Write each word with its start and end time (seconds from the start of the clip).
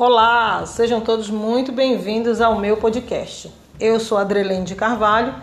Olá, 0.00 0.64
sejam 0.64 0.98
todos 0.98 1.28
muito 1.28 1.72
bem-vindos 1.72 2.40
ao 2.40 2.58
meu 2.58 2.78
podcast. 2.78 3.52
Eu 3.78 4.00
sou 4.00 4.16
Adrelene 4.16 4.64
de 4.64 4.74
Carvalho 4.74 5.34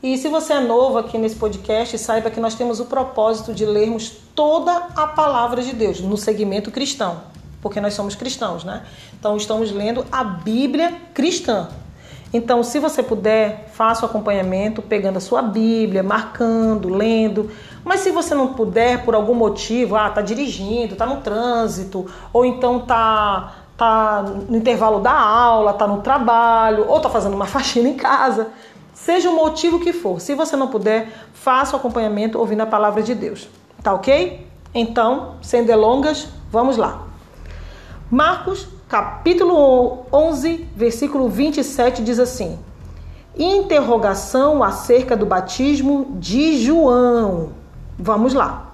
e 0.00 0.16
se 0.16 0.28
você 0.28 0.52
é 0.52 0.60
novo 0.60 0.96
aqui 0.96 1.18
nesse 1.18 1.34
podcast, 1.34 1.98
saiba 1.98 2.30
que 2.30 2.38
nós 2.38 2.54
temos 2.54 2.78
o 2.78 2.84
propósito 2.84 3.52
de 3.52 3.66
lermos 3.66 4.12
toda 4.32 4.76
a 4.94 5.08
palavra 5.08 5.60
de 5.60 5.74
Deus 5.74 6.00
no 6.00 6.16
segmento 6.16 6.70
cristão, 6.70 7.20
porque 7.60 7.80
nós 7.80 7.94
somos 7.94 8.14
cristãos, 8.14 8.62
né? 8.62 8.84
Então 9.18 9.36
estamos 9.36 9.72
lendo 9.72 10.06
a 10.12 10.22
Bíblia 10.22 10.94
cristã. 11.12 11.68
Então, 12.32 12.62
se 12.62 12.78
você 12.78 13.02
puder, 13.02 13.70
faça 13.72 14.04
o 14.04 14.08
acompanhamento 14.08 14.82
pegando 14.82 15.16
a 15.16 15.20
sua 15.20 15.42
Bíblia, 15.42 16.02
marcando, 16.02 16.88
lendo. 16.88 17.50
Mas 17.84 18.00
se 18.00 18.10
você 18.10 18.34
não 18.34 18.54
puder, 18.54 19.04
por 19.04 19.14
algum 19.14 19.34
motivo, 19.34 19.96
ah, 19.96 20.10
tá 20.10 20.20
dirigindo, 20.20 20.94
tá 20.96 21.06
no 21.06 21.22
trânsito, 21.22 22.06
ou 22.32 22.44
então 22.44 22.80
tá 22.80 23.65
tá 23.76 24.22
no 24.22 24.56
intervalo 24.56 25.00
da 25.00 25.12
aula, 25.12 25.72
tá 25.72 25.86
no 25.86 26.00
trabalho, 26.00 26.86
ou 26.88 27.00
tá 27.00 27.08
fazendo 27.08 27.34
uma 27.34 27.46
faxina 27.46 27.88
em 27.88 27.94
casa, 27.94 28.48
seja 28.94 29.30
o 29.30 29.36
motivo 29.36 29.80
que 29.80 29.92
for. 29.92 30.20
Se 30.20 30.34
você 30.34 30.56
não 30.56 30.68
puder, 30.68 31.12
faça 31.34 31.76
o 31.76 31.78
acompanhamento 31.78 32.38
ouvindo 32.38 32.62
a 32.62 32.66
palavra 32.66 33.02
de 33.02 33.14
Deus. 33.14 33.48
Tá 33.82 33.92
ok? 33.92 34.46
Então, 34.74 35.34
sem 35.42 35.64
delongas, 35.64 36.28
vamos 36.50 36.76
lá. 36.76 37.02
Marcos, 38.10 38.68
capítulo 38.88 40.04
11, 40.12 40.68
versículo 40.74 41.28
27 41.28 42.02
diz 42.02 42.18
assim: 42.18 42.58
Interrogação 43.38 44.62
acerca 44.62 45.16
do 45.16 45.26
batismo 45.26 46.16
de 46.18 46.62
João. 46.64 47.50
Vamos 47.98 48.32
lá. 48.32 48.72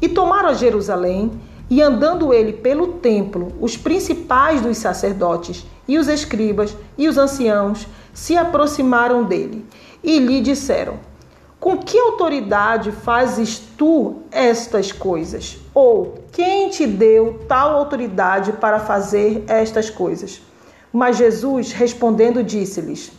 E 0.00 0.08
tomaram 0.08 0.50
a 0.50 0.54
Jerusalém 0.54 1.32
e 1.68 1.82
andando 1.82 2.32
ele 2.32 2.52
pelo 2.52 2.94
templo, 2.94 3.52
os 3.60 3.76
principais 3.76 4.60
dos 4.60 4.78
sacerdotes 4.78 5.66
e 5.88 5.98
os 5.98 6.08
escribas 6.08 6.76
e 6.96 7.08
os 7.08 7.18
anciãos 7.18 7.86
se 8.14 8.36
aproximaram 8.36 9.24
dele 9.24 9.66
e 10.02 10.18
lhe 10.18 10.40
disseram: 10.40 10.94
Com 11.58 11.78
que 11.78 11.98
autoridade 11.98 12.92
fazes 12.92 13.58
tu 13.76 14.22
estas 14.30 14.92
coisas? 14.92 15.58
Ou 15.74 16.18
quem 16.32 16.70
te 16.70 16.86
deu 16.86 17.40
tal 17.48 17.76
autoridade 17.76 18.52
para 18.52 18.78
fazer 18.78 19.44
estas 19.48 19.90
coisas? 19.90 20.40
Mas 20.92 21.16
Jesus, 21.16 21.72
respondendo, 21.72 22.44
disse-lhes: 22.44 23.10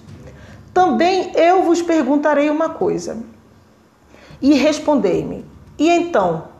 Também 0.73 1.32
eu 1.36 1.64
vos 1.64 1.82
perguntarei 1.82 2.50
uma 2.50 2.70
coisa. 2.70 3.17
E 4.42 4.54
respondei-me: 4.54 5.44
E 5.78 5.89
então? 5.89 6.56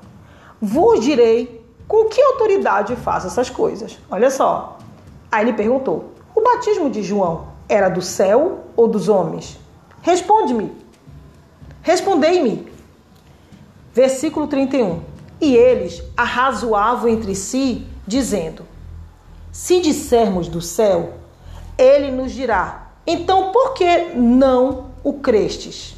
Vos 0.60 1.04
direi 1.06 1.57
com 1.88 2.06
que 2.06 2.22
autoridade 2.22 2.96
faz 2.96 3.26
essas 3.26 3.50
coisas? 3.50 3.98
Olha 4.10 4.30
só. 4.30 4.78
Aí 5.32 5.46
ele 5.46 5.54
perguntou: 5.54 6.12
O 6.36 6.42
batismo 6.42 6.90
de 6.90 7.02
João 7.02 7.48
era 7.70 7.90
do 7.90 8.02
céu 8.02 8.66
ou 8.76 8.88
dos 8.88 9.08
homens? 9.08 9.58
Responde-me. 10.02 10.72
Respondei-me. 11.82 12.68
Versículo 13.94 14.48
31. 14.48 15.02
E 15.40 15.56
eles 15.56 16.04
arrazoavam 16.16 17.08
entre 17.10 17.34
si, 17.36 17.88
dizendo: 18.06 18.64
Se 19.52 19.80
dissermos 19.80 20.48
do 20.48 20.62
céu, 20.62 21.14
ele 21.78 22.12
nos 22.12 22.32
dirá: 22.34 22.92
Então 23.06 23.52
por 23.52 23.74
que 23.74 24.14
não 24.16 24.88
o 25.04 25.14
crestes? 25.14 25.96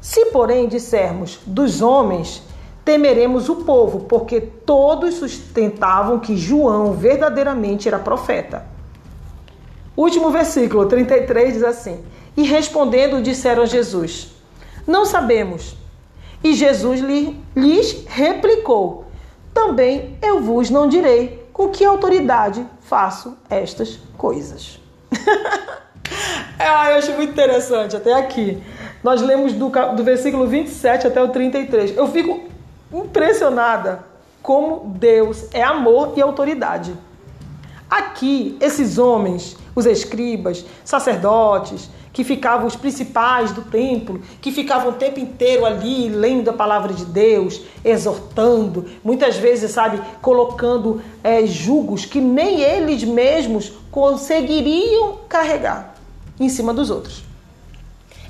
Se, 0.00 0.26
porém, 0.26 0.66
dissermos 0.66 1.38
dos 1.46 1.82
homens, 1.82 2.42
temeremos 2.90 3.48
o 3.48 3.56
povo, 3.56 4.00
porque 4.00 4.40
todos 4.40 5.14
sustentavam 5.14 6.18
que 6.18 6.36
João 6.36 6.92
verdadeiramente 6.92 7.86
era 7.86 8.00
profeta. 8.00 8.66
Último 9.96 10.28
versículo, 10.30 10.86
33 10.86 11.54
diz 11.54 11.62
assim: 11.62 12.04
E 12.36 12.42
respondendo, 12.42 13.22
disseram 13.22 13.62
a 13.62 13.66
Jesus: 13.66 14.32
Não 14.88 15.06
sabemos. 15.06 15.76
E 16.42 16.52
Jesus 16.52 17.00
lhes 17.54 18.04
replicou: 18.08 19.04
Também 19.54 20.18
eu 20.20 20.40
vos 20.40 20.68
não 20.68 20.88
direi 20.88 21.48
com 21.52 21.68
que 21.68 21.84
autoridade 21.84 22.66
faço 22.80 23.36
estas 23.48 24.00
coisas. 24.18 24.80
ah, 26.58 26.90
eu 26.90 26.98
acho 26.98 27.12
muito 27.12 27.30
interessante 27.30 27.94
até 27.94 28.14
aqui. 28.14 28.60
Nós 29.00 29.22
lemos 29.22 29.52
do, 29.52 29.68
do 29.94 30.02
versículo 30.02 30.48
27 30.48 31.06
até 31.06 31.22
o 31.22 31.28
33. 31.28 31.96
Eu 31.96 32.08
fico 32.08 32.49
impressionada 32.92 34.04
como 34.42 34.94
Deus 34.96 35.46
é 35.52 35.62
amor 35.62 36.14
e 36.16 36.22
autoridade. 36.22 36.94
Aqui, 37.88 38.56
esses 38.60 38.98
homens, 38.98 39.56
os 39.74 39.84
escribas, 39.84 40.64
sacerdotes, 40.84 41.90
que 42.12 42.24
ficavam 42.24 42.66
os 42.66 42.76
principais 42.76 43.52
do 43.52 43.62
templo, 43.62 44.20
que 44.40 44.50
ficavam 44.50 44.90
o 44.90 44.94
tempo 44.94 45.20
inteiro 45.20 45.64
ali 45.64 46.08
lendo 46.08 46.50
a 46.50 46.52
palavra 46.52 46.92
de 46.92 47.04
Deus, 47.04 47.60
exortando, 47.84 48.86
muitas 49.02 49.36
vezes, 49.36 49.70
sabe, 49.70 50.00
colocando 50.20 51.02
é, 51.22 51.46
julgos 51.46 52.04
que 52.04 52.20
nem 52.20 52.60
eles 52.60 53.04
mesmos 53.04 53.72
conseguiriam 53.90 55.18
carregar 55.28 55.94
em 56.38 56.48
cima 56.48 56.74
dos 56.74 56.90
outros. 56.90 57.22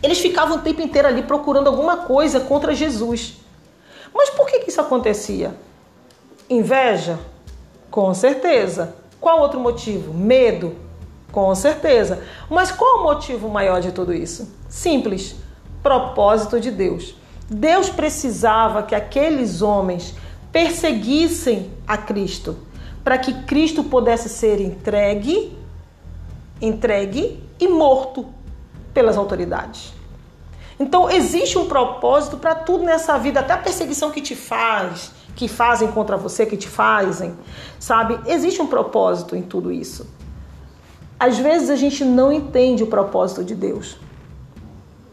Eles 0.03 0.19
ficavam 0.19 0.59
o 0.59 0.61
tempo 0.61 0.81
inteiro 0.81 1.09
ali 1.09 1.23
procurando 1.23 1.69
alguma 1.69 1.99
coisa 1.99 2.41
contra 2.41 2.75
Jesus. 2.75 3.37
Mas 4.15 4.31
por 4.31 4.47
que, 4.47 4.61
que 4.61 4.71
isso 4.71 4.81
acontecia? 4.81 5.55
Inveja? 6.49 7.19
Com 7.91 8.13
certeza. 8.15 8.95
Qual 9.21 9.41
outro 9.41 9.61
motivo? 9.61 10.15
Medo? 10.15 10.75
Com 11.33 11.55
certeza. 11.55 12.23
Mas 12.49 12.71
qual 12.71 13.01
o 13.01 13.03
motivo 13.05 13.49
maior 13.49 13.81
de 13.81 13.93
tudo 13.93 14.13
isso? 14.13 14.53
Simples: 14.69 15.37
propósito 15.83 16.61
de 16.61 16.71
Deus. 16.71 17.15
Deus 17.49 17.91
precisava 17.91 18.83
que 18.83 18.95
aqueles 18.95 19.61
homens 19.63 20.15
perseguissem 20.53 21.71
a 21.87 21.97
Cristo 21.97 22.57
para 23.03 23.19
que 23.19 23.43
Cristo 23.43 23.83
pudesse 23.83 24.29
ser 24.29 24.61
entregue, 24.61 25.57
entregue 26.61 27.43
e 27.59 27.69
morto 27.69 28.27
pelas 28.93 29.17
autoridades. 29.17 29.93
Então 30.81 31.11
existe 31.11 31.59
um 31.59 31.67
propósito 31.67 32.39
para 32.39 32.55
tudo 32.55 32.83
nessa 32.83 33.19
vida, 33.19 33.41
até 33.41 33.53
a 33.53 33.59
perseguição 33.59 34.11
que 34.11 34.23
te 34.23 34.35
faz, 34.35 35.13
que 35.37 35.47
fazem 35.47 35.89
contra 35.93 36.17
você, 36.17 36.47
que 36.47 36.57
te 36.57 36.71
fazem, 36.71 37.37
sabe? 37.79 38.19
Existe 38.27 38.63
um 38.63 38.67
propósito 38.67 39.37
em 39.37 39.43
tudo 39.43 39.71
isso. 39.71 40.09
Às 41.19 41.37
vezes 41.37 41.69
a 41.69 41.77
gente 41.77 42.03
não 42.03 42.33
entende 42.33 42.83
o 42.83 42.87
propósito 42.87 43.45
de 43.45 43.55
Deus. 43.55 43.99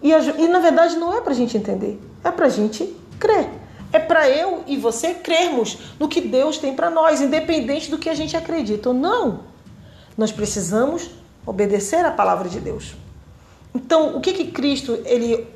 E, 0.02 0.12
e 0.12 0.48
na 0.48 0.60
verdade 0.60 0.96
não 0.96 1.14
é 1.14 1.20
para 1.20 1.34
a 1.34 1.36
gente 1.36 1.58
entender, 1.58 2.00
é 2.24 2.32
para 2.32 2.46
a 2.46 2.50
gente 2.50 2.96
crer. 3.20 3.50
É 3.92 4.00
para 4.00 4.30
eu 4.30 4.64
e 4.68 4.78
você 4.78 5.14
crermos 5.14 5.96
no 6.00 6.08
que 6.08 6.22
Deus 6.22 6.58
tem 6.58 6.74
para 6.74 6.90
nós, 6.90 7.20
independente 7.20 7.92
do 7.92 7.98
que 7.98 8.10
a 8.10 8.14
gente 8.14 8.38
acredita 8.38 8.90
ou 8.90 8.96
não. 8.96 9.42
Nós 10.18 10.32
precisamos 10.32 11.10
obedecer 11.46 12.06
à 12.06 12.12
palavra 12.12 12.48
de 12.48 12.60
Deus. 12.60 12.96
Então, 13.78 14.18
o 14.18 14.20
que 14.20 14.34
que 14.34 14.46
Cristo 14.46 14.98
ele, 15.06 15.48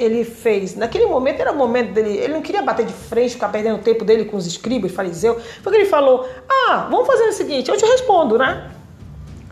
ele 0.00 0.24
fez? 0.24 0.74
Naquele 0.74 1.06
momento 1.06 1.38
era 1.38 1.52
o 1.52 1.56
momento 1.56 1.92
dele, 1.92 2.16
ele 2.16 2.32
não 2.32 2.42
queria 2.42 2.62
bater 2.62 2.84
de 2.84 2.92
frente, 2.92 3.34
ficar 3.34 3.48
perdendo 3.48 3.76
o 3.76 3.82
tempo 3.82 4.04
dele 4.04 4.24
com 4.24 4.36
os 4.36 4.44
escribas 4.44 4.90
fariseus. 4.90 5.40
Foi 5.62 5.72
que 5.72 5.78
ele 5.78 5.88
falou: 5.88 6.26
"Ah, 6.48 6.88
vamos 6.90 7.06
fazer 7.06 7.28
o 7.28 7.32
seguinte, 7.32 7.70
eu 7.70 7.76
te 7.76 7.86
respondo, 7.86 8.36
né? 8.36 8.72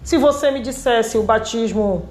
Se 0.02 0.18
você 0.18 0.50
me 0.50 0.60
dissesse 0.60 1.16
o 1.16 1.22
batismo 1.22 2.08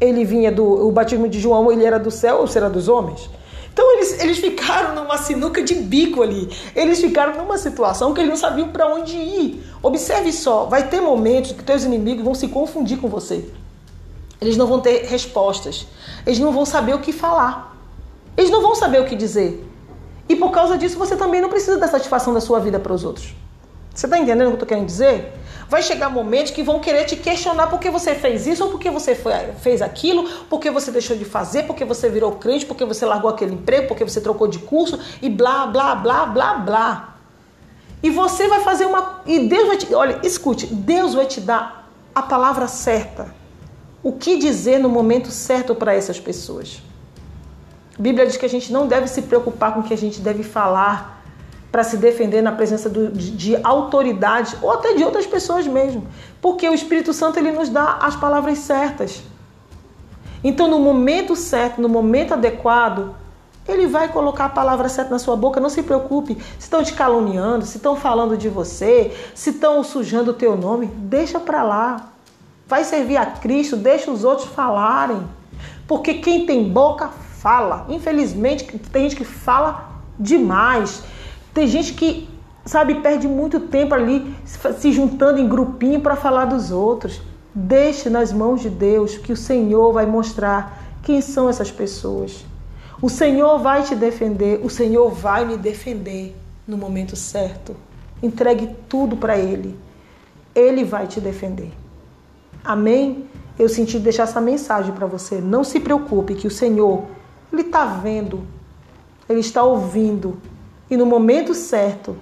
ele 0.00 0.24
vinha 0.24 0.50
do 0.50 0.64
o 0.64 0.90
batismo 0.90 1.28
de 1.28 1.38
João, 1.38 1.70
ele 1.70 1.84
era 1.84 1.98
do 1.98 2.10
céu 2.10 2.38
ou 2.38 2.48
será 2.48 2.68
dos 2.68 2.88
homens?" 2.88 3.30
Então 3.72 3.92
eles, 3.92 4.20
eles 4.20 4.38
ficaram 4.38 4.96
numa 4.96 5.16
sinuca 5.18 5.62
de 5.62 5.76
bico 5.76 6.22
ali. 6.22 6.48
Eles 6.74 7.00
ficaram 7.00 7.36
numa 7.36 7.56
situação 7.56 8.12
que 8.12 8.20
eles 8.20 8.30
não 8.30 8.36
sabiam 8.36 8.68
para 8.68 8.92
onde 8.92 9.16
ir. 9.16 9.62
Observe 9.80 10.32
só, 10.32 10.64
vai 10.64 10.88
ter 10.88 11.00
momentos 11.00 11.52
que 11.52 11.62
teus 11.62 11.84
inimigos 11.84 12.24
vão 12.24 12.34
se 12.34 12.48
confundir 12.48 12.98
com 12.98 13.08
você. 13.08 13.44
Eles 14.44 14.56
não 14.56 14.66
vão 14.66 14.80
ter 14.80 15.04
respostas. 15.06 15.86
Eles 16.26 16.38
não 16.38 16.52
vão 16.52 16.64
saber 16.64 16.94
o 16.94 16.98
que 16.98 17.12
falar. 17.12 17.76
Eles 18.36 18.50
não 18.50 18.60
vão 18.60 18.74
saber 18.74 19.00
o 19.00 19.04
que 19.04 19.16
dizer. 19.16 19.66
E 20.28 20.36
por 20.36 20.50
causa 20.50 20.76
disso, 20.76 20.98
você 20.98 21.16
também 21.16 21.40
não 21.40 21.48
precisa 21.48 21.76
dar 21.76 21.88
satisfação 21.88 22.32
da 22.32 22.40
sua 22.40 22.58
vida 22.60 22.78
para 22.78 22.92
os 22.92 23.04
outros. 23.04 23.34
Você 23.94 24.06
está 24.06 24.18
entendendo 24.18 24.48
o 24.48 24.50
que 24.50 24.50
eu 24.50 24.54
estou 24.54 24.68
querendo 24.68 24.86
dizer? 24.86 25.32
Vai 25.68 25.82
chegar 25.82 26.10
momentos 26.10 26.50
que 26.50 26.62
vão 26.62 26.80
querer 26.80 27.04
te 27.04 27.16
questionar 27.16 27.68
por 27.68 27.78
que 27.78 27.88
você 27.90 28.14
fez 28.14 28.46
isso 28.46 28.64
ou 28.64 28.70
por 28.70 28.80
que 28.80 28.90
você 28.90 29.14
foi, 29.14 29.32
fez 29.60 29.80
aquilo, 29.80 30.28
por 30.50 30.60
que 30.60 30.70
você 30.70 30.90
deixou 30.90 31.16
de 31.16 31.24
fazer, 31.24 31.62
por 31.62 31.76
que 31.76 31.84
você 31.84 32.08
virou 32.08 32.32
crente, 32.32 32.66
por 32.66 32.76
que 32.76 32.84
você 32.84 33.06
largou 33.06 33.30
aquele 33.30 33.54
emprego, 33.54 33.88
por 33.88 33.96
que 33.96 34.04
você 34.04 34.20
trocou 34.20 34.48
de 34.48 34.58
curso 34.58 34.98
e 35.22 35.30
blá, 35.30 35.66
blá, 35.66 35.94
blá, 35.94 36.26
blá, 36.26 36.54
blá. 36.54 37.14
E 38.02 38.10
você 38.10 38.48
vai 38.48 38.60
fazer 38.60 38.84
uma. 38.84 39.22
E 39.24 39.48
Deus 39.48 39.66
vai 39.68 39.76
te. 39.76 39.94
Olha, 39.94 40.20
escute, 40.22 40.66
Deus 40.66 41.14
vai 41.14 41.26
te 41.26 41.40
dar 41.40 41.88
a 42.14 42.20
palavra 42.20 42.66
certa 42.66 43.43
o 44.04 44.12
que 44.12 44.36
dizer 44.36 44.78
no 44.78 44.88
momento 44.88 45.30
certo 45.30 45.74
para 45.74 45.94
essas 45.94 46.20
pessoas. 46.20 46.82
A 47.98 48.02
Bíblia 48.02 48.26
diz 48.26 48.36
que 48.36 48.44
a 48.44 48.48
gente 48.48 48.70
não 48.70 48.86
deve 48.86 49.08
se 49.08 49.22
preocupar 49.22 49.72
com 49.72 49.80
o 49.80 49.82
que 49.82 49.94
a 49.94 49.96
gente 49.96 50.20
deve 50.20 50.42
falar 50.42 51.24
para 51.72 51.82
se 51.82 51.96
defender 51.96 52.42
na 52.42 52.52
presença 52.52 52.88
do, 52.88 53.10
de, 53.10 53.30
de 53.30 53.56
autoridade 53.64 54.56
ou 54.60 54.70
até 54.70 54.92
de 54.92 55.02
outras 55.02 55.26
pessoas 55.26 55.66
mesmo. 55.66 56.06
Porque 56.40 56.68
o 56.68 56.74
Espírito 56.74 57.14
Santo 57.14 57.38
ele 57.38 57.50
nos 57.50 57.70
dá 57.70 57.98
as 58.00 58.14
palavras 58.14 58.58
certas. 58.58 59.22
Então, 60.42 60.68
no 60.68 60.78
momento 60.78 61.34
certo, 61.34 61.80
no 61.80 61.88
momento 61.88 62.34
adequado, 62.34 63.14
ele 63.66 63.86
vai 63.86 64.08
colocar 64.08 64.44
a 64.44 64.50
palavra 64.50 64.88
certa 64.90 65.10
na 65.10 65.18
sua 65.18 65.34
boca. 65.34 65.58
Não 65.58 65.70
se 65.70 65.82
preocupe. 65.82 66.34
Se 66.58 66.64
estão 66.66 66.84
te 66.84 66.92
caluniando, 66.92 67.64
se 67.64 67.78
estão 67.78 67.96
falando 67.96 68.36
de 68.36 68.48
você, 68.50 69.16
se 69.34 69.50
estão 69.50 69.82
sujando 69.82 70.32
o 70.32 70.34
teu 70.34 70.56
nome, 70.56 70.86
deixa 70.86 71.40
para 71.40 71.62
lá. 71.62 72.13
Vai 72.66 72.84
servir 72.84 73.16
a 73.16 73.26
Cristo, 73.26 73.76
deixa 73.76 74.10
os 74.10 74.24
outros 74.24 74.48
falarem. 74.48 75.22
Porque 75.86 76.14
quem 76.14 76.46
tem 76.46 76.68
boca 76.68 77.08
fala. 77.08 77.86
Infelizmente, 77.90 78.64
tem 78.90 79.02
gente 79.02 79.16
que 79.16 79.24
fala 79.24 79.90
demais. 80.18 81.02
Tem 81.52 81.66
gente 81.66 81.92
que, 81.92 82.28
sabe, 82.64 82.96
perde 82.96 83.28
muito 83.28 83.60
tempo 83.60 83.94
ali 83.94 84.34
se 84.44 84.92
juntando 84.92 85.38
em 85.38 85.48
grupinho 85.48 86.00
para 86.00 86.16
falar 86.16 86.46
dos 86.46 86.70
outros. 86.70 87.20
Deixe 87.54 88.08
nas 88.08 88.32
mãos 88.32 88.62
de 88.62 88.70
Deus 88.70 89.18
que 89.18 89.32
o 89.32 89.36
Senhor 89.36 89.92
vai 89.92 90.06
mostrar 90.06 90.82
quem 91.02 91.20
são 91.20 91.48
essas 91.48 91.70
pessoas. 91.70 92.44
O 93.00 93.10
Senhor 93.10 93.58
vai 93.58 93.82
te 93.82 93.94
defender, 93.94 94.60
o 94.64 94.70
Senhor 94.70 95.10
vai 95.10 95.44
me 95.44 95.58
defender 95.58 96.34
no 96.66 96.78
momento 96.78 97.14
certo. 97.14 97.76
Entregue 98.22 98.74
tudo 98.88 99.16
para 99.16 99.36
Ele. 99.36 99.78
Ele 100.54 100.82
vai 100.82 101.06
te 101.06 101.20
defender. 101.20 101.70
Amém? 102.64 103.28
Eu 103.58 103.68
senti 103.68 103.98
deixar 103.98 104.22
essa 104.22 104.40
mensagem 104.40 104.92
para 104.94 105.06
você. 105.06 105.40
Não 105.40 105.62
se 105.62 105.78
preocupe 105.78 106.34
que 106.34 106.46
o 106.46 106.50
Senhor, 106.50 107.04
Ele 107.52 107.62
está 107.62 107.84
vendo, 107.84 108.42
Ele 109.28 109.40
está 109.40 109.62
ouvindo. 109.62 110.38
E 110.90 110.96
no 110.96 111.04
momento 111.04 111.54
certo, 111.54 112.16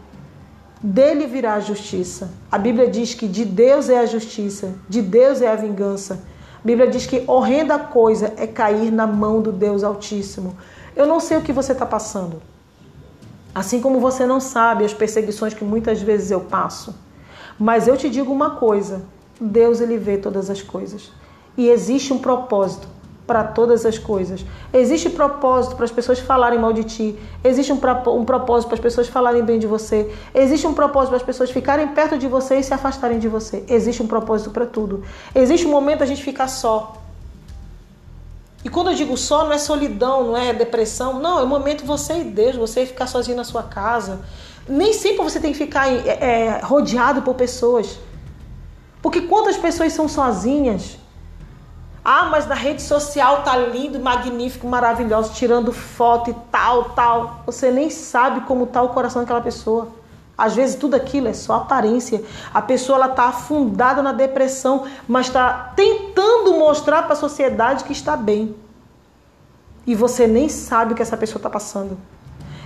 dele 0.83 1.27
virá 1.27 1.55
a 1.55 1.61
justiça. 1.61 2.31
A 2.51 2.59
Bíblia 2.59 2.89
diz 2.89 3.15
que 3.15 3.29
de 3.29 3.45
Deus 3.45 3.89
é 3.89 3.99
a 3.99 4.07
justiça, 4.07 4.75
de 4.89 5.01
Deus 5.01 5.41
é 5.41 5.49
a 5.49 5.55
vingança. 5.55 6.21
A 6.57 6.67
Bíblia 6.67 6.89
diz 6.89 7.07
que 7.07 7.25
horrenda 7.27 7.79
coisa 7.79 8.35
é 8.37 8.47
cair 8.47 8.91
na 8.91 9.07
mão 9.07 9.41
do 9.41 9.53
Deus 9.53 9.85
Altíssimo. 9.85 10.57
Eu 10.95 11.07
não 11.07 11.21
sei 11.21 11.39
o 11.39 11.43
que 11.43 11.53
você 11.53 11.73
está 11.73 11.87
passando. 11.87 12.43
Assim 13.55 13.81
como 13.81 14.01
você 14.01 14.27
não 14.27 14.41
sabe 14.41 14.85
as 14.85 14.95
perseguições 14.95 15.55
que 15.55 15.65
muitas 15.65 16.01
vezes 16.01 16.31
eu 16.31 16.41
passo. 16.41 16.95
Mas 17.59 17.87
eu 17.87 17.97
te 17.97 18.09
digo 18.09 18.33
uma 18.33 18.57
coisa: 18.57 19.03
Deus 19.43 19.81
ele 19.81 19.99
vê 19.99 20.17
todas 20.17 20.49
as 20.49 20.63
coisas. 20.63 21.11
E 21.57 21.69
existe 21.69 22.13
um 22.13 22.19
propósito 22.19 22.89
para 23.27 23.45
todas 23.45 23.87
as 23.87 23.99
coisas. 23.99 24.45
Existe 24.73 25.09
propósito 25.09 25.77
para 25.77 25.85
as 25.85 25.93
pessoas 25.93 26.19
falarem 26.19 26.59
mal 26.59 26.73
de 26.73 26.85
ti. 26.85 27.19
Existe 27.43 27.73
um, 27.73 27.77
um 27.77 28.25
propósito 28.25 28.69
para 28.69 28.75
as 28.75 28.81
pessoas 28.81 29.09
falarem 29.09 29.45
bem 29.45 29.59
de 29.59 29.67
você. 29.67 30.13
Existe 30.35 30.67
um 30.67 30.75
propósito 30.75 31.11
para 31.11 31.17
as 31.19 31.23
pessoas 31.23 31.51
ficarem 31.51 31.89
perto 31.89 32.19
de 32.19 32.27
você 32.27 32.57
e 32.57 32.63
se 32.63 32.75
afastarem 32.75 33.19
de 33.19 33.29
você. 33.29 33.65
Existe 33.69 34.03
um 34.03 34.07
propósito 34.07 34.51
para 34.51 34.67
tudo. 34.67 35.03
Existe 35.35 35.67
um 35.67 35.71
momento 35.71 36.01
da 36.01 36.07
gente 36.07 36.23
ficar 36.23 36.49
só. 36.49 36.97
E 38.65 38.69
quando 38.69 38.91
eu 38.91 38.95
digo 38.95 39.17
só, 39.17 39.45
não 39.45 39.53
é 39.53 39.59
solidão, 39.59 40.29
não 40.29 40.37
é 40.37 40.53
depressão. 40.53 41.19
Não, 41.19 41.39
é 41.41 41.43
o 41.43 41.47
momento 41.47 41.85
você 41.85 42.21
e 42.21 42.25
Deus, 42.25 42.57
você 42.57 42.87
ficar 42.87 43.07
sozinho 43.07 43.37
na 43.37 43.45
sua 43.45 43.63
casa. 43.63 44.21
Nem 44.69 44.93
sempre 44.93 45.25
você 45.25 45.41
tem 45.41 45.53
que 45.53 45.59
ficar 45.59 45.89
é, 45.89 46.09
é, 46.09 46.61
rodeado 46.63 47.23
por 47.23 47.35
pessoas. 47.35 47.99
Porque 49.03 49.23
quantas 49.23 49.57
pessoas 49.57 49.93
são 49.93 50.09
sozinhas? 50.09 50.97
Ah, 52.05 52.25
mas 52.31 52.47
na 52.47 52.55
rede 52.55 52.83
social 52.83 53.43
tá 53.43 53.57
lindo, 53.57 54.01
magnífico, 54.01 54.67
maravilhoso, 54.67 55.33
tirando 55.35 55.73
foto 55.73 56.31
e 56.31 56.35
tal, 56.51 56.91
tal. 56.91 57.43
Você 57.47 57.71
nem 57.71 57.91
sabe 57.91 58.41
como 58.43 58.67
tá 58.67 58.81
o 58.83 58.89
coração 58.91 59.23
daquela 59.23 59.41
pessoa. 59.41 59.89
Às 60.37 60.55
vezes 60.55 60.77
tudo 60.77 60.95
aquilo 60.95 61.29
é 61.29 61.33
só 61.33 61.55
aparência. 61.55 62.25
A 62.53 62.63
pessoa 62.63 62.97
ela 62.97 63.09
tá 63.09 63.25
afundada 63.25 64.03
na 64.03 64.13
depressão, 64.13 64.85
mas 65.07 65.27
está 65.27 65.73
tentando 65.77 66.55
mostrar 66.55 67.03
para 67.03 67.13
a 67.13 67.17
sociedade 67.17 67.85
que 67.85 67.93
está 67.93 68.17
bem. 68.17 68.55
E 69.87 69.95
você 69.95 70.27
nem 70.27 70.49
sabe 70.49 70.93
o 70.93 70.97
que 70.97 71.03
essa 71.03 71.17
pessoa 71.17 71.39
está 71.39 71.51
passando. 71.51 71.99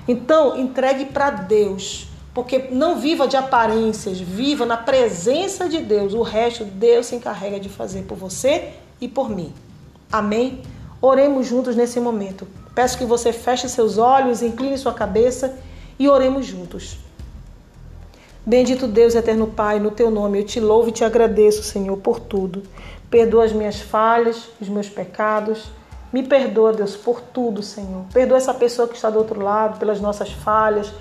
Então, 0.09 0.57
entregue 0.57 1.07
para 1.07 1.31
Deus. 1.31 2.09
Porque 2.37 2.69
não 2.71 2.97
viva 2.97 3.27
de 3.27 3.35
aparências, 3.35 4.21
viva 4.21 4.67
na 4.67 4.77
presença 4.77 5.71
de 5.71 5.81
Deus. 5.81 6.13
O 6.13 6.21
resto 6.21 6.67
Deus 6.67 7.07
se 7.07 7.17
encarrega 7.17 7.59
de 7.59 7.71
fazer 7.71 8.03
por 8.03 8.19
você 8.19 8.75
e 9.01 9.09
por 9.09 9.31
mim. 9.31 9.55
Amém? 10.13 10.61
Oremos 11.01 11.47
juntos 11.47 11.75
nesse 11.75 11.99
momento. 11.99 12.47
Peço 12.75 12.99
que 12.99 13.07
você 13.07 13.33
feche 13.33 13.71
seus 13.71 13.97
olhos, 13.97 14.43
incline 14.43 14.77
sua 14.77 14.93
cabeça 14.93 15.59
e 15.99 16.11
oremos 16.11 16.45
juntos. 16.45 16.99
Bendito 18.45 18.87
Deus, 18.87 19.15
eterno 19.15 19.47
Pai, 19.47 19.81
no 19.81 19.91
teu 19.91 20.11
nome 20.11 20.41
eu 20.41 20.45
te 20.45 20.61
louvo 20.61 20.91
e 20.91 20.93
te 20.93 21.05
agradeço, 21.05 21.63
Senhor, 21.63 21.97
por 21.97 22.21
tudo. 22.21 22.65
Perdoa 23.09 23.47
as 23.47 23.53
minhas 23.55 23.81
falhas, 23.81 24.51
os 24.61 24.69
meus 24.69 24.91
pecados. 24.91 25.71
Me 26.13 26.23
perdoa, 26.23 26.75
Deus, 26.75 26.97
por 26.97 27.23
tudo, 27.23 27.63
Senhor. 27.63 28.05
Perdoa 28.13 28.37
essa 28.37 28.53
pessoa 28.53 28.87
que 28.87 28.95
está 28.95 29.09
do 29.09 29.17
outro 29.17 29.41
lado, 29.41 29.79
pelas 29.79 30.03
nossas 30.03 30.31
falhas, 30.31 30.93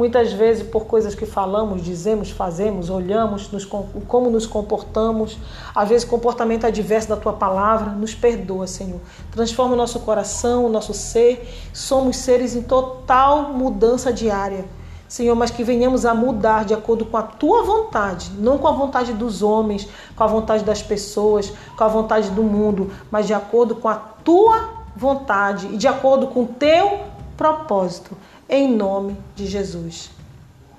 Muitas 0.00 0.32
vezes 0.32 0.66
por 0.66 0.86
coisas 0.86 1.14
que 1.14 1.26
falamos, 1.26 1.84
dizemos, 1.84 2.30
fazemos, 2.30 2.88
olhamos, 2.88 3.52
nos, 3.52 3.66
como 3.66 4.30
nos 4.30 4.46
comportamos, 4.46 5.36
às 5.74 5.86
vezes 5.90 6.08
comportamento 6.08 6.64
adverso 6.64 7.10
da 7.10 7.18
tua 7.18 7.34
palavra, 7.34 7.90
nos 7.90 8.14
perdoa, 8.14 8.66
Senhor. 8.66 8.98
Transforma 9.30 9.74
o 9.74 9.76
nosso 9.76 10.00
coração, 10.00 10.64
o 10.64 10.70
nosso 10.70 10.94
ser. 10.94 11.46
Somos 11.74 12.16
seres 12.16 12.56
em 12.56 12.62
total 12.62 13.52
mudança 13.52 14.10
diária. 14.10 14.64
Senhor, 15.06 15.34
mas 15.34 15.50
que 15.50 15.62
venhamos 15.62 16.06
a 16.06 16.14
mudar 16.14 16.64
de 16.64 16.72
acordo 16.72 17.04
com 17.04 17.18
a 17.18 17.22
tua 17.22 17.62
vontade, 17.62 18.30
não 18.38 18.56
com 18.56 18.68
a 18.68 18.72
vontade 18.72 19.12
dos 19.12 19.42
homens, 19.42 19.86
com 20.16 20.24
a 20.24 20.26
vontade 20.26 20.64
das 20.64 20.82
pessoas, 20.82 21.52
com 21.76 21.84
a 21.84 21.88
vontade 21.88 22.30
do 22.30 22.42
mundo, 22.42 22.90
mas 23.10 23.26
de 23.26 23.34
acordo 23.34 23.76
com 23.76 23.88
a 23.90 23.96
tua 23.96 24.66
vontade 24.96 25.66
e 25.66 25.76
de 25.76 25.86
acordo 25.86 26.28
com 26.28 26.44
o 26.44 26.46
teu 26.46 27.00
propósito 27.36 28.16
em 28.50 28.68
nome 28.68 29.16
de 29.34 29.46
Jesus. 29.46 30.10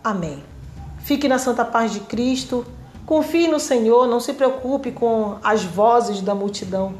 Amém. 0.03 0.43
Fique 0.99 1.27
na 1.27 1.39
santa 1.39 1.63
paz 1.63 1.91
de 1.91 2.01
Cristo. 2.01 2.65
Confie 3.05 3.47
no 3.47 3.59
Senhor, 3.59 4.07
não 4.07 4.19
se 4.19 4.33
preocupe 4.33 4.91
com 4.91 5.37
as 5.43 5.63
vozes 5.63 6.21
da 6.21 6.35
multidão, 6.35 6.93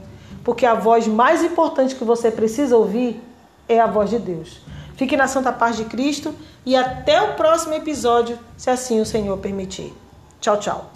porque 0.44 0.66
a 0.66 0.74
voz 0.74 1.08
mais 1.08 1.44
importante 1.44 1.96
que 1.96 2.04
você 2.04 2.32
precisa 2.32 2.76
ouvir 2.76 3.22
é 3.70 3.80
a 3.80 3.88
voz 3.88 4.10
de 4.10 4.18
Deus. 4.18 4.62
Fique 4.96 5.16
na 5.16 5.28
santa 5.28 5.52
paz 5.52 5.78
de 5.78 5.86
Cristo 5.86 6.34
e 6.66 6.76
até 6.76 7.22
o 7.22 7.36
próximo 7.36 7.74
episódio, 7.74 8.38
se 8.58 8.70
assim 8.70 9.00
o 9.00 9.06
Senhor 9.06 9.38
permitir. 9.38 9.94
Tchau, 10.40 10.58
tchau. 10.60 10.92